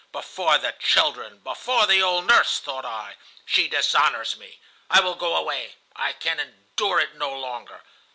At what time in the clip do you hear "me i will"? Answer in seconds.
4.35-5.13